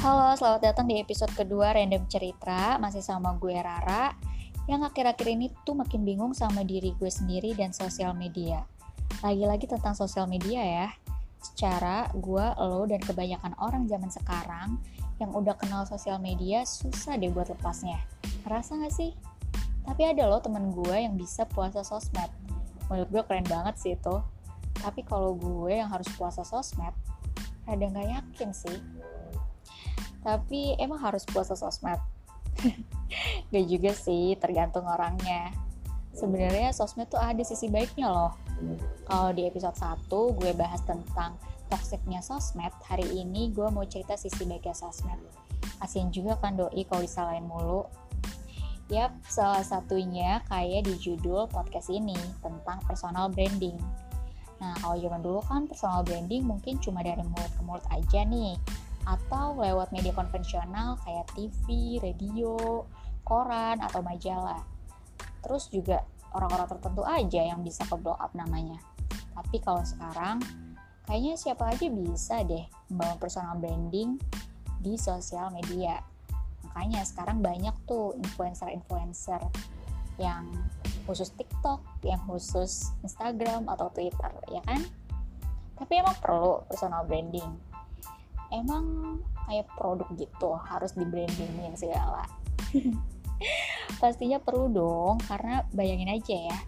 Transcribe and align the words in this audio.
Halo, 0.00 0.32
selamat 0.32 0.64
datang 0.64 0.88
di 0.88 0.96
episode 0.96 1.28
kedua 1.36 1.76
Random 1.76 2.00
Cerita. 2.08 2.80
Masih 2.80 3.04
sama 3.04 3.36
gue 3.36 3.52
Rara. 3.52 4.16
Yang 4.64 4.88
akhir-akhir 4.88 5.28
ini 5.28 5.52
tuh 5.68 5.76
makin 5.76 6.08
bingung 6.08 6.32
sama 6.32 6.64
diri 6.64 6.96
gue 6.96 7.12
sendiri 7.12 7.52
dan 7.52 7.76
sosial 7.76 8.16
media. 8.16 8.64
Lagi-lagi 9.20 9.68
tentang 9.68 9.92
sosial 9.92 10.24
media 10.24 10.64
ya. 10.64 10.88
Secara 11.44 12.08
gue, 12.16 12.46
lo, 12.64 12.88
dan 12.88 12.96
kebanyakan 13.04 13.52
orang 13.60 13.84
zaman 13.92 14.08
sekarang 14.08 14.80
Yang 15.20 15.36
udah 15.36 15.54
kenal 15.60 15.84
sosial 15.84 16.16
media 16.16 16.64
susah 16.64 17.20
deh 17.20 17.28
buat 17.28 17.52
lepasnya. 17.52 18.00
Ngerasa 18.48 18.80
gak 18.80 18.96
sih? 18.96 19.12
Tapi 19.84 20.00
ada 20.08 20.24
loh 20.32 20.40
temen 20.40 20.72
gue 20.72 20.96
yang 20.96 21.12
bisa 21.20 21.44
puasa 21.44 21.84
sosmed. 21.84 22.32
Menurut 22.88 23.08
gue 23.12 23.22
keren 23.28 23.44
banget 23.44 23.76
sih 23.76 23.92
itu. 24.00 24.16
Tapi 24.80 25.04
kalau 25.04 25.36
gue 25.36 25.76
yang 25.76 25.92
harus 25.92 26.08
puasa 26.16 26.40
sosmed 26.40 26.96
Rada 27.68 27.86
gak 27.86 28.08
yakin 28.08 28.50
sih 28.50 28.78
tapi 30.20 30.76
emang 30.76 31.00
harus 31.00 31.24
puasa 31.24 31.56
sosmed. 31.56 31.98
Gak 33.52 33.66
juga 33.66 33.92
sih 33.96 34.36
tergantung 34.36 34.84
orangnya. 34.84 35.52
Sebenarnya 36.12 36.74
sosmed 36.76 37.08
tuh 37.08 37.20
ada 37.22 37.40
sisi 37.40 37.70
baiknya 37.72 38.10
loh. 38.12 38.32
Kalau 39.08 39.32
di 39.32 39.48
episode 39.48 39.76
1 39.78 40.10
gue 40.10 40.52
bahas 40.52 40.82
tentang 40.84 41.40
toksiknya 41.72 42.20
sosmed. 42.20 42.74
Hari 42.84 43.06
ini 43.16 43.54
gue 43.54 43.66
mau 43.72 43.86
cerita 43.88 44.18
sisi 44.18 44.44
baiknya 44.44 44.76
sosmed. 44.76 45.18
Kasian 45.80 46.12
juga 46.12 46.36
kan 46.36 46.60
doi 46.60 46.84
kalau 46.84 47.00
disalahin 47.00 47.48
mulu. 47.48 47.88
Yap, 48.90 49.14
salah 49.30 49.62
satunya 49.62 50.42
kayak 50.50 50.82
di 50.90 50.98
judul 50.98 51.46
podcast 51.46 51.88
ini 51.94 52.18
tentang 52.42 52.82
personal 52.84 53.30
branding. 53.30 53.78
Nah, 54.60 54.76
kalau 54.82 54.98
zaman 54.98 55.22
dulu 55.24 55.40
kan 55.46 55.64
personal 55.70 56.04
branding 56.04 56.44
mungkin 56.44 56.76
cuma 56.82 57.00
dari 57.00 57.22
mulut 57.22 57.52
ke 57.54 57.62
mulut 57.64 57.86
aja 57.88 58.26
nih 58.28 58.58
atau 59.08 59.56
lewat 59.56 59.92
media 59.94 60.12
konvensional 60.12 61.00
kayak 61.04 61.26
TV, 61.32 61.96
radio, 62.02 62.84
koran, 63.24 63.80
atau 63.80 64.04
majalah. 64.04 64.60
Terus 65.40 65.72
juga 65.72 66.04
orang-orang 66.36 66.68
tertentu 66.68 67.02
aja 67.06 67.40
yang 67.42 67.60
bisa 67.64 67.82
ke 67.88 67.96
blow 67.96 68.16
up 68.16 68.32
namanya. 68.36 68.78
Tapi 69.34 69.56
kalau 69.62 69.82
sekarang, 69.82 70.42
kayaknya 71.08 71.34
siapa 71.38 71.72
aja 71.72 71.86
bisa 71.88 72.44
deh 72.44 72.64
membangun 72.92 73.18
personal 73.18 73.54
branding 73.56 74.20
di 74.78 74.94
sosial 75.00 75.48
media. 75.50 76.00
Makanya 76.70 77.02
sekarang 77.02 77.40
banyak 77.40 77.72
tuh 77.88 78.14
influencer-influencer 78.20 79.40
yang 80.20 80.52
khusus 81.08 81.32
TikTok, 81.34 81.80
yang 82.04 82.20
khusus 82.28 82.92
Instagram 83.00 83.66
atau 83.66 83.88
Twitter, 83.90 84.30
ya 84.52 84.60
kan? 84.68 84.84
Tapi 85.80 85.92
emang 86.04 86.14
perlu 86.20 86.60
personal 86.68 87.08
branding 87.08 87.69
emang 88.50 89.18
kayak 89.48 89.66
produk 89.78 90.06
gitu 90.14 90.54
harus 90.54 90.94
di 90.94 91.06
brandingin 91.06 91.74
segala. 91.74 92.26
Pastinya 94.02 94.38
perlu 94.38 94.68
dong 94.70 95.16
karena 95.24 95.64
bayangin 95.72 96.12
aja 96.12 96.36
ya 96.36 96.58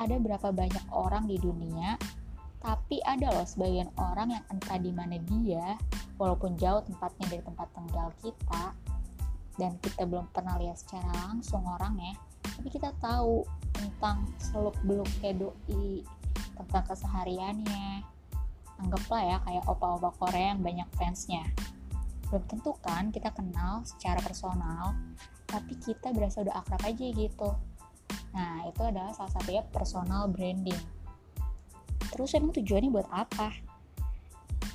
ada 0.00 0.16
berapa 0.16 0.48
banyak 0.48 0.86
orang 0.88 1.28
di 1.28 1.36
dunia 1.36 2.00
tapi 2.60 3.00
ada 3.04 3.32
loh 3.32 3.44
sebagian 3.48 3.88
orang 3.96 4.36
yang 4.36 4.44
entah 4.52 4.76
di 4.80 4.92
mana 4.92 5.16
dia 5.28 5.76
walaupun 6.20 6.56
jauh 6.60 6.84
tempatnya 6.84 7.26
dari 7.32 7.42
tempat 7.44 7.68
tinggal 7.72 8.08
kita 8.20 8.64
dan 9.56 9.76
kita 9.80 10.08
belum 10.08 10.28
pernah 10.32 10.56
lihat 10.60 10.76
secara 10.80 11.08
langsung 11.28 11.64
orangnya 11.64 12.16
tapi 12.44 12.68
kita 12.68 12.92
tahu 13.00 13.44
tentang 13.72 14.28
seluk 14.36 14.76
beluk 14.84 15.08
doi 15.20 16.04
tentang 16.56 16.84
kesehariannya 16.84 18.04
anggaplah 18.80 19.22
ya 19.22 19.36
kayak 19.44 19.64
opa-opa 19.68 20.10
Korea 20.16 20.56
yang 20.56 20.64
banyak 20.64 20.88
fansnya. 20.96 21.44
Belum 22.30 22.44
tentu 22.46 22.72
kan 22.80 23.12
kita 23.12 23.34
kenal 23.34 23.84
secara 23.84 24.22
personal, 24.22 24.96
tapi 25.44 25.76
kita 25.82 26.14
berasa 26.14 26.40
udah 26.46 26.62
akrab 26.62 26.82
aja 26.86 27.06
gitu. 27.10 27.50
Nah, 28.30 28.62
itu 28.70 28.82
adalah 28.86 29.10
salah 29.10 29.34
satunya 29.34 29.66
personal 29.66 30.30
branding. 30.30 30.78
Terus 32.14 32.34
emang 32.38 32.54
tujuannya 32.54 32.90
buat 32.90 33.08
apa? 33.10 33.50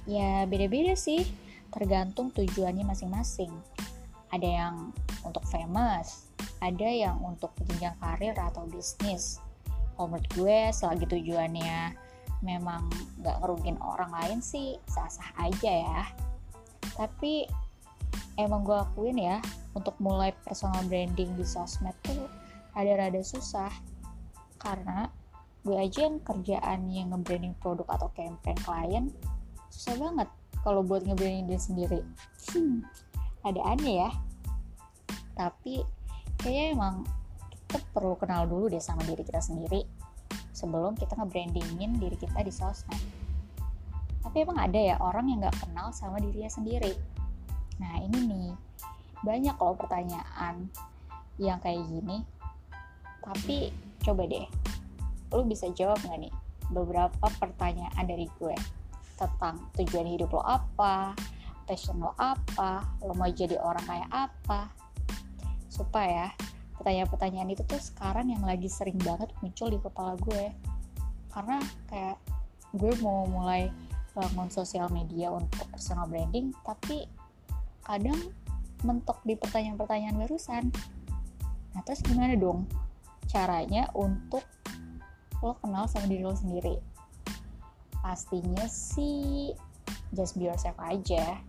Ya 0.05 0.43
beda-beda 0.45 0.93
sih, 0.93 1.25
tergantung 1.71 2.29
tujuannya 2.35 2.83
masing-masing. 2.83 3.51
Ada 4.29 4.47
yang 4.47 4.75
untuk 5.23 5.47
famous, 5.47 6.29
ada 6.59 6.85
yang 6.85 7.17
untuk 7.23 7.55
jenjang 7.65 7.95
karir 8.03 8.35
atau 8.35 8.67
bisnis. 8.67 9.39
Kalau 9.95 10.11
menurut 10.11 10.27
gue, 10.35 10.59
selagi 10.75 11.07
tujuannya 11.07 12.04
memang 12.45 12.87
nggak 13.21 13.41
ngerugin 13.41 13.77
orang 13.81 14.11
lain 14.13 14.39
sih 14.39 14.77
sah-sah 14.85 15.31
aja 15.41 15.71
ya. 15.71 16.01
Tapi 16.95 17.45
emang 18.37 18.61
gue 18.67 18.75
akuin 18.75 19.17
ya 19.17 19.37
untuk 19.73 19.95
mulai 19.97 20.31
personal 20.45 20.83
branding 20.87 21.33
di 21.35 21.45
sosmed 21.47 21.95
tuh 22.05 22.29
rada-rada 22.77 23.19
susah. 23.25 23.71
Karena 24.61 25.09
gue 25.65 25.75
aja 25.75 26.05
yang 26.05 26.21
kerjaan 26.21 26.89
yang 26.93 27.09
nge-branding 27.09 27.57
produk 27.57 27.89
atau 27.97 28.09
campaign 28.13 28.57
klien 28.61 29.05
susah 29.73 29.97
banget 29.97 30.29
kalau 30.61 30.85
buat 30.85 31.03
nge-branding 31.03 31.49
diri 31.49 31.61
sendiri. 31.61 31.99
Hmm, 32.53 32.85
ada 33.41 33.61
aneh 33.65 34.05
ya. 34.05 34.11
Tapi 35.35 35.83
kayaknya 36.39 36.65
emang 36.77 36.95
kita 37.65 37.81
perlu 37.91 38.15
kenal 38.15 38.45
dulu 38.45 38.69
deh 38.71 38.79
sama 38.79 39.03
diri 39.03 39.25
kita 39.25 39.41
sendiri 39.41 39.83
sebelum 40.55 40.95
kita 40.95 41.19
nge-brandingin 41.19 41.99
diri 41.99 42.15
kita 42.15 42.39
di 42.39 42.49
sosmed. 42.49 42.97
Tapi 44.23 44.47
emang 44.47 44.57
ada 44.57 44.79
ya 44.79 44.95
orang 45.03 45.27
yang 45.27 45.43
gak 45.43 45.59
kenal 45.67 45.91
sama 45.91 46.23
dirinya 46.23 46.47
sendiri. 46.47 46.95
Nah 47.83 47.99
ini 47.99 48.19
nih, 48.23 48.51
banyak 49.21 49.55
loh 49.59 49.75
pertanyaan 49.75 50.71
yang 51.35 51.59
kayak 51.59 51.83
gini. 51.91 52.23
Tapi 53.19 53.75
coba 53.99 54.23
deh, 54.25 54.47
lu 55.35 55.43
bisa 55.43 55.67
jawab 55.75 55.99
gak 56.07 56.17
nih 56.23 56.33
beberapa 56.71 57.27
pertanyaan 57.37 58.05
dari 58.07 58.25
gue 58.39 58.55
tentang 59.19 59.59
tujuan 59.77 60.07
hidup 60.07 60.33
lo 60.33 60.41
apa, 60.41 61.13
passion 61.67 61.99
lo 61.99 62.15
apa, 62.15 62.81
lo 63.03 63.11
mau 63.13 63.27
jadi 63.27 63.59
orang 63.59 63.83
kayak 63.83 64.09
apa. 64.09 64.71
Supaya 65.67 66.31
pertanyaan-pertanyaan 66.79 67.49
itu 67.55 67.63
tuh 67.63 67.79
sekarang 67.79 68.31
yang 68.31 68.43
lagi 68.43 68.67
sering 68.67 68.99
banget 68.99 69.31
muncul 69.39 69.67
di 69.71 69.79
kepala 69.79 70.13
gue. 70.19 70.51
Karena 71.31 71.59
kayak 71.89 72.17
gue 72.75 72.93
mau 72.99 73.27
mulai 73.27 73.71
bangun 74.15 74.47
sosial 74.47 74.87
media 74.91 75.27
untuk 75.27 75.67
personal 75.71 76.07
branding 76.07 76.55
tapi 76.63 77.03
kadang 77.83 78.15
mentok 78.87 79.19
di 79.27 79.35
pertanyaan-pertanyaan 79.35 80.15
barusan. 80.19 80.71
Nah 81.75 81.81
terus 81.83 81.99
gimana 82.03 82.35
dong 82.39 82.67
caranya 83.27 83.91
untuk 83.91 84.43
lo 85.43 85.59
kenal 85.59 85.91
sama 85.91 86.07
diri 86.07 86.23
lo 86.23 86.35
sendiri? 86.35 86.79
Pastinya 87.99 88.63
sih 88.71 89.51
just 90.15 90.39
be 90.39 90.47
yourself 90.47 90.79
aja. 90.79 91.39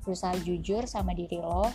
Berusaha 0.00 0.40
jujur 0.40 0.88
sama 0.88 1.12
diri 1.12 1.36
lo 1.36 1.68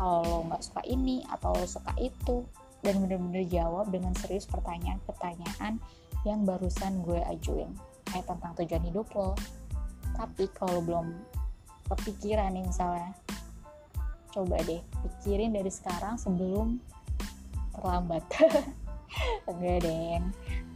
kalau 0.00 0.24
lo 0.24 0.38
nggak 0.48 0.64
suka 0.64 0.80
ini 0.88 1.20
atau 1.28 1.52
lo 1.52 1.68
suka 1.68 1.92
itu 2.00 2.40
dan 2.80 3.04
bener-bener 3.04 3.44
jawab 3.44 3.92
dengan 3.92 4.16
serius 4.16 4.48
pertanyaan-pertanyaan 4.48 5.76
yang 6.24 6.48
barusan 6.48 7.04
gue 7.04 7.20
ajuin. 7.28 7.68
Kayak 8.08 8.32
tentang 8.32 8.56
tujuan 8.56 8.84
hidup 8.88 9.12
lo. 9.12 9.36
Tapi 10.16 10.48
kalau 10.56 10.80
belum 10.80 11.12
kepikiran 11.92 12.56
nih 12.56 12.64
misalnya 12.64 13.12
coba 14.32 14.56
deh 14.64 14.80
pikirin 14.80 15.52
dari 15.52 15.68
sekarang 15.68 16.16
sebelum 16.16 16.80
terlambat. 17.76 18.24
Enggak 19.52 19.84
deh 19.84 20.24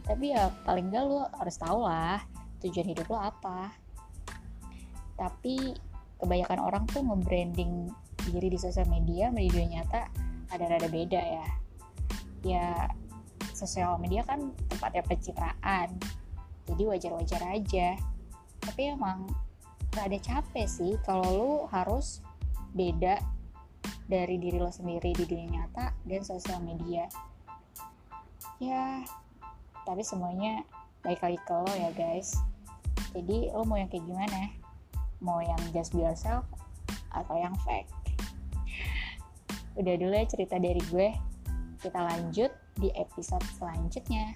tapi 0.05 0.37
ya 0.37 0.53
paling 0.63 0.93
enggak 0.93 1.03
lo 1.09 1.25
harus 1.33 1.57
tahu 1.57 1.81
lah 1.81 2.21
tujuan 2.61 2.93
hidup 2.93 3.09
lo 3.09 3.17
apa. 3.17 3.73
Tapi 5.17 5.73
kebanyakan 6.21 6.61
orang 6.61 6.83
tuh 6.85 7.01
nge-branding 7.01 7.89
diri 8.29 8.47
di 8.49 8.59
sosial 8.59 8.89
media 8.89 9.29
sama 9.29 9.41
dunia 9.41 9.81
nyata 9.81 10.01
ada 10.53 10.65
rada 10.69 10.89
beda 10.89 11.21
ya. 11.21 11.47
Ya 12.45 12.65
sosial 13.55 13.97
media 13.97 14.21
kan 14.27 14.53
tempatnya 14.69 15.03
pencitraan 15.05 15.89
jadi 16.65 16.83
wajar-wajar 16.89 17.41
aja. 17.53 17.97
Tapi 18.61 18.81
emang 18.93 19.29
ada 19.95 20.17
capek 20.19 20.67
sih 20.67 20.93
kalau 21.05 21.27
lu 21.31 21.51
harus 21.71 22.19
beda 22.75 23.21
dari 24.05 24.37
diri 24.37 24.59
lo 24.59 24.69
sendiri 24.69 25.15
di 25.15 25.23
dunia 25.25 25.61
nyata 25.61 25.95
dan 26.05 26.21
sosial 26.25 26.61
media. 26.61 27.07
Ya 28.57 29.01
tapi 29.85 30.01
semuanya 30.01 30.65
baik 31.05 31.21
lagi 31.21 31.39
ke 31.45 31.53
lo 31.53 31.71
ya 31.73 31.89
guys. 31.93 32.37
Jadi 33.13 33.53
lo 33.53 33.63
mau 33.63 33.79
yang 33.79 33.87
kayak 33.87 34.03
gimana? 34.03 34.51
Mau 35.23 35.39
yang 35.39 35.61
just 35.71 35.95
be 35.95 36.03
yourself 36.03 36.43
atau 37.15 37.39
yang 37.39 37.55
fake 37.63 37.87
udah 39.75 39.95
dulu 39.99 40.13
ya 40.15 40.25
cerita 40.27 40.55
dari 40.59 40.81
gue 40.91 41.09
kita 41.83 41.99
lanjut 41.99 42.51
di 42.79 42.89
episode 42.95 43.43
selanjutnya 43.55 44.35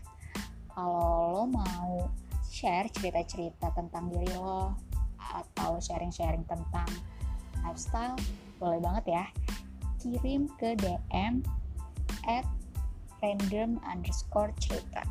kalau 0.71 1.35
lo 1.35 1.43
mau 1.49 2.07
share 2.49 2.87
cerita-cerita 2.91 3.71
tentang 3.75 4.07
diri 4.11 4.31
lo 4.35 4.73
atau 5.19 5.77
sharing-sharing 5.77 6.47
tentang 6.47 6.87
lifestyle, 7.61 8.17
boleh 8.57 8.79
banget 8.79 9.05
ya. 9.19 9.25
Kirim 9.99 10.47
ke 10.57 10.79
DM 10.79 11.43
at 12.25 12.47
random 13.19 13.77
underscore 13.83 14.55
cerita. 14.57 15.03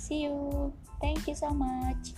See 0.00 0.24
you. 0.28 0.72
Thank 1.00 1.28
you 1.28 1.36
so 1.36 1.52
much. 1.52 2.16